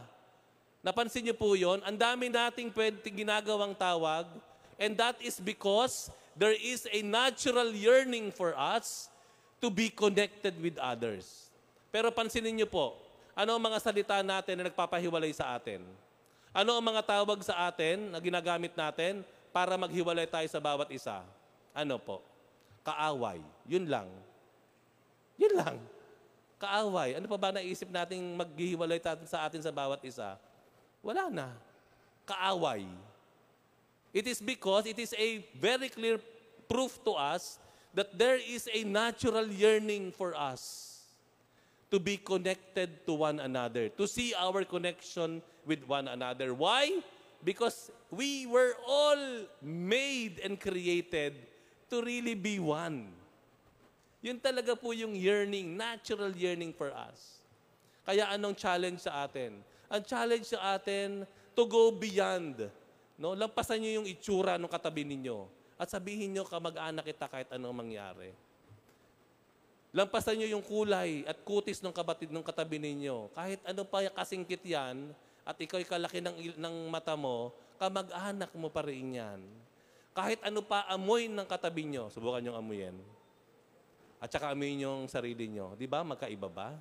Napansin 0.81 1.27
niyo 1.27 1.35
po 1.35 1.59
yon? 1.59 1.83
Ang 1.83 1.99
dami 1.99 2.31
nating 2.31 2.71
pwedeng 2.73 3.27
ginagawang 3.27 3.75
tawag 3.75 4.31
and 4.79 4.95
that 4.95 5.19
is 5.19 5.43
because 5.43 6.09
there 6.39 6.55
is 6.55 6.87
a 6.89 7.03
natural 7.03 7.75
yearning 7.75 8.31
for 8.31 8.55
us 8.55 9.11
to 9.59 9.69
be 9.69 9.91
connected 9.91 10.55
with 10.63 10.79
others. 10.79 11.51
Pero 11.91 12.09
pansinin 12.15 12.55
niyo 12.55 12.71
po, 12.71 12.95
ano 13.35 13.59
ang 13.59 13.63
mga 13.67 13.83
salita 13.83 14.17
natin 14.23 14.55
na 14.57 14.71
nagpapahiwalay 14.71 15.35
sa 15.35 15.59
atin? 15.59 15.83
Ano 16.55 16.79
ang 16.79 16.85
mga 16.87 17.03
tawag 17.03 17.43
sa 17.43 17.67
atin 17.67 18.15
na 18.15 18.19
ginagamit 18.23 18.73
natin 18.79 19.27
para 19.51 19.75
maghiwalay 19.75 20.25
tayo 20.31 20.47
sa 20.47 20.63
bawat 20.63 20.89
isa? 20.95 21.21
Ano 21.75 21.99
po? 21.99 22.30
Kaaway. 22.85 23.41
Yun 23.69 23.87
lang. 23.87 24.09
Yun 25.37 25.55
lang. 25.57 25.77
Kaaway. 26.61 27.17
Ano 27.17 27.27
pa 27.29 27.39
ba 27.41 27.49
naisip 27.53 27.89
nating 27.89 28.37
maghihiwalay 28.37 29.01
sa 29.25 29.49
atin 29.49 29.65
sa 29.65 29.73
bawat 29.73 30.01
isa? 30.05 30.37
Wala 31.01 31.33
na. 31.33 31.49
Kaaway. 32.29 32.85
It 34.13 34.27
is 34.27 34.43
because 34.43 34.85
it 34.91 34.99
is 34.99 35.15
a 35.15 35.45
very 35.57 35.89
clear 35.89 36.19
proof 36.69 36.99
to 37.07 37.15
us 37.15 37.59
that 37.95 38.15
there 38.15 38.39
is 38.39 38.69
a 38.71 38.85
natural 38.85 39.47
yearning 39.47 40.13
for 40.15 40.35
us 40.35 41.03
to 41.91 41.99
be 41.99 42.17
connected 42.17 43.03
to 43.07 43.15
one 43.15 43.43
another, 43.43 43.91
to 43.91 44.07
see 44.07 44.31
our 44.39 44.63
connection 44.63 45.43
with 45.67 45.83
one 45.91 46.07
another. 46.07 46.55
Why? 46.55 47.03
Because 47.43 47.91
we 48.11 48.47
were 48.47 48.79
all 48.87 49.47
made 49.63 50.39
and 50.39 50.55
created 50.55 51.50
to 51.91 52.01
really 52.01 52.39
be 52.39 52.63
one. 52.63 53.11
Yun 54.23 54.39
talaga 54.39 54.79
po 54.79 54.95
yung 54.95 55.17
yearning, 55.17 55.75
natural 55.75 56.31
yearning 56.33 56.71
for 56.71 56.95
us. 56.95 57.41
Kaya 58.07 58.31
anong 58.33 58.55
challenge 58.57 59.05
sa 59.05 59.27
atin? 59.27 59.59
Ang 59.91 60.03
challenge 60.07 60.47
sa 60.55 60.79
atin 60.79 61.27
to 61.53 61.63
go 61.67 61.91
beyond. 61.91 62.71
No? 63.19 63.35
Lampasan 63.35 63.83
niyo 63.83 64.01
yung 64.01 64.09
itsura 64.09 64.57
ng 64.57 64.71
katabi 64.71 65.03
ninyo. 65.05 65.49
At 65.81 65.89
sabihin 65.89 66.37
niyo, 66.37 66.45
kamag-anak 66.45 67.09
kita 67.09 67.27
kahit 67.27 67.49
anong 67.57 67.73
mangyari. 67.73 68.31
Lampasan 69.91 70.39
niyo 70.39 70.55
yung 70.55 70.65
kulay 70.65 71.27
at 71.27 71.41
kutis 71.43 71.83
ng 71.83 71.91
kabatid 71.91 72.31
ng 72.31 72.45
katabi 72.45 72.79
ninyo. 72.79 73.33
Kahit 73.35 73.59
ano 73.67 73.83
pa 73.83 74.05
kasingkit 74.07 74.63
yan, 74.63 75.11
at 75.43 75.57
ikaw'y 75.57 75.89
kalaki 75.89 76.21
ng, 76.23 76.61
ng 76.61 76.77
mata 76.93 77.17
mo, 77.17 77.51
kamag-anak 77.81 78.53
mo 78.55 78.69
pa 78.69 78.85
rin 78.85 79.19
yan. 79.19 79.41
Kahit 80.11 80.43
ano 80.43 80.61
pa 80.61 80.87
amoy 80.91 81.31
ng 81.31 81.47
katabi 81.47 81.87
nyo, 81.87 82.11
subukan 82.11 82.43
nyo 82.43 82.59
amuyin. 82.59 82.97
At 84.19 84.29
saka 84.29 84.53
amuyin 84.53 84.85
yung 84.85 85.07
sarili 85.07 85.47
nyo. 85.47 85.79
Di 85.79 85.87
ba? 85.87 86.03
Magkaiba 86.03 86.51
ba? 86.51 86.75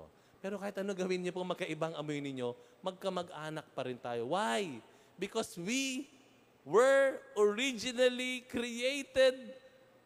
Oh. 0.00 0.08
Pero 0.40 0.56
kahit 0.56 0.80
ano 0.80 0.96
gawin 0.96 1.22
niyo 1.22 1.36
po 1.36 1.44
magkaibang 1.44 1.94
amoy 1.94 2.18
ninyo, 2.24 2.56
magkamag-anak 2.80 3.66
pa 3.76 3.82
rin 3.84 4.00
tayo. 4.00 4.32
Why? 4.32 4.80
Because 5.20 5.54
we 5.60 6.08
were 6.64 7.20
originally 7.36 8.44
created 8.48 9.54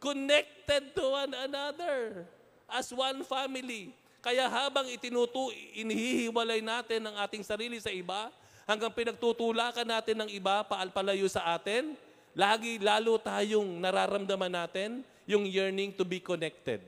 connected 0.03 0.91
to 0.91 1.03
one 1.15 1.31
another 1.31 2.27
as 2.67 2.91
one 2.91 3.23
family. 3.23 3.95
Kaya 4.19 4.47
habang 4.51 4.87
itinutu, 4.91 5.51
inihihiwalay 5.75 6.59
natin 6.59 7.07
ang 7.07 7.15
ating 7.23 7.43
sarili 7.43 7.79
sa 7.79 7.91
iba, 7.91 8.31
hanggang 8.63 8.91
pinagtutulakan 8.91 9.87
natin 9.87 10.15
ng 10.23 10.29
iba, 10.31 10.63
paalpalayo 10.63 11.27
sa 11.27 11.55
atin, 11.55 11.95
lagi 12.33 12.81
lalo 12.81 13.17
tayong 13.21 13.77
nararamdaman 13.77 14.49
natin 14.49 15.05
yung 15.29 15.45
yearning 15.47 15.93
to 15.93 16.03
be 16.03 16.19
connected. 16.19 16.81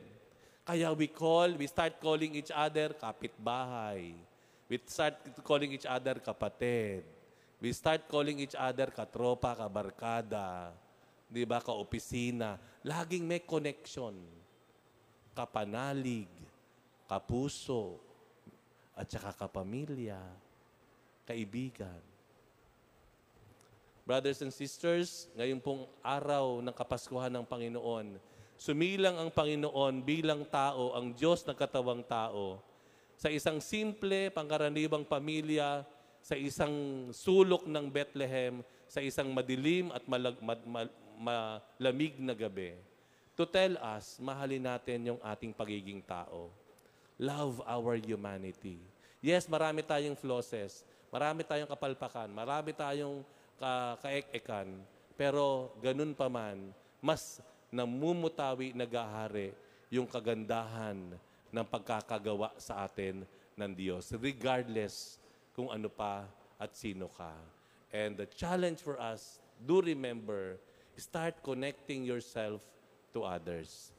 Kaya 0.65 0.89
we 0.97 1.05
call, 1.05 1.53
we 1.53 1.69
start 1.69 2.01
calling 2.01 2.34
each 2.34 2.49
other 2.49 2.97
kapitbahay. 2.97 4.17
We 4.65 4.81
start 4.81 5.21
calling 5.45 5.77
each 5.77 5.86
other 5.86 6.17
kapatid. 6.17 7.05
We 7.62 7.69
start 7.69 8.10
calling 8.10 8.41
each 8.41 8.58
other 8.58 8.89
katropa, 8.89 9.53
kabarkada, 9.53 10.73
di 11.29 11.45
ba, 11.45 11.62
kaopisina. 11.62 12.58
Laging 12.81 13.25
may 13.25 13.45
connection. 13.45 14.17
Kapanalig, 15.38 16.29
kapuso, 17.05 18.01
at 18.95 19.12
saka 19.12 19.36
kapamilya, 19.36 20.17
kaibigan. 21.27 22.14
Brothers 24.05 24.45
and 24.45 24.53
sisters, 24.53 25.25
ngayon 25.33 25.57
pong 25.57 25.89
araw 26.05 26.61
ng 26.61 26.69
Kapaskuhan 26.77 27.33
ng 27.33 27.41
Panginoon, 27.41 28.21
sumilang 28.53 29.17
ang 29.17 29.33
Panginoon 29.33 30.05
bilang 30.05 30.45
tao, 30.45 30.93
ang 30.93 31.09
Diyos 31.09 31.41
na 31.41 31.57
katawang 31.57 32.05
tao, 32.05 32.61
sa 33.17 33.33
isang 33.33 33.57
simple, 33.57 34.29
pangkaraniwang 34.29 35.09
pamilya, 35.09 35.81
sa 36.21 36.37
isang 36.37 36.69
sulok 37.17 37.65
ng 37.65 37.89
Bethlehem, 37.89 38.61
sa 38.85 39.01
isang 39.01 39.33
madilim 39.33 39.89
at 39.89 40.05
malag, 40.05 40.37
mad, 40.37 40.61
ma- 40.69 40.93
malamig 41.17 42.21
na 42.21 42.37
gabi, 42.37 42.77
to 43.33 43.41
tell 43.41 43.73
us, 43.81 44.21
mahalin 44.21 44.69
natin 44.69 45.17
yung 45.17 45.19
ating 45.25 45.49
pagiging 45.49 46.05
tao. 46.05 46.53
Love 47.17 47.57
our 47.65 47.97
humanity. 47.97 48.77
Yes, 49.17 49.49
marami 49.49 49.81
tayong 49.81 50.13
flosses, 50.13 50.85
marami 51.09 51.41
tayong 51.41 51.73
kapalpakan, 51.73 52.29
marami 52.29 52.69
tayong 52.69 53.25
ka 53.55 53.99
kaek-ekan, 54.03 54.83
pero 55.15 55.75
ganun 55.79 56.11
pa 56.11 56.27
man, 56.27 56.75
mas 56.99 57.39
namumutawi, 57.71 58.75
nagahari 58.75 59.55
yung 59.91 60.07
kagandahan 60.07 61.15
ng 61.51 61.65
pagkakagawa 61.67 62.51
sa 62.59 62.83
atin 62.83 63.23
ng 63.55 63.71
Diyos, 63.71 64.11
regardless 64.19 65.21
kung 65.55 65.71
ano 65.71 65.87
pa 65.87 66.27
at 66.59 66.75
sino 66.75 67.07
ka. 67.07 67.31
And 67.95 68.19
the 68.19 68.27
challenge 68.27 68.83
for 68.83 68.99
us, 68.99 69.39
do 69.63 69.79
remember, 69.79 70.59
start 70.99 71.39
connecting 71.39 72.03
yourself 72.03 72.59
to 73.15 73.23
others. 73.23 73.95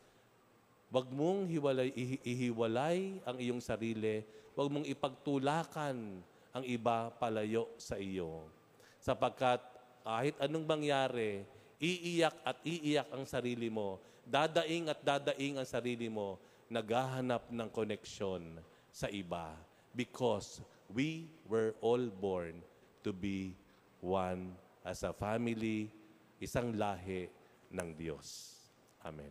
Huwag 0.93 1.09
mong 1.13 1.49
hiwalay, 1.49 1.91
ihi- 1.97 2.23
ihiwalay 2.23 3.21
ang 3.25 3.37
iyong 3.41 3.61
sarili. 3.61 4.23
Huwag 4.53 4.69
mong 4.69 4.87
ipagtulakan 4.89 6.21
ang 6.53 6.65
iba 6.65 7.13
palayo 7.17 7.69
sa 7.77 7.97
iyo. 8.01 8.49
Sapagkat 9.07 9.63
kahit 10.03 10.35
anong 10.43 10.67
mangyari, 10.67 11.47
iiyak 11.79 12.35
at 12.43 12.59
iiyak 12.67 13.07
ang 13.15 13.23
sarili 13.23 13.71
mo. 13.71 14.03
Dadaing 14.27 14.91
at 14.91 14.99
dadaing 14.99 15.63
ang 15.63 15.69
sarili 15.71 16.11
mo. 16.11 16.43
Naghahanap 16.67 17.47
ng 17.55 17.71
koneksyon 17.71 18.59
sa 18.91 19.07
iba. 19.07 19.55
Because 19.95 20.59
we 20.91 21.31
were 21.47 21.79
all 21.79 22.03
born 22.11 22.59
to 23.07 23.15
be 23.15 23.55
one 24.03 24.59
as 24.83 25.07
a 25.07 25.15
family, 25.15 25.87
isang 26.43 26.75
lahi 26.75 27.31
ng 27.71 27.95
Diyos. 27.95 28.59
Amen. 29.07 29.31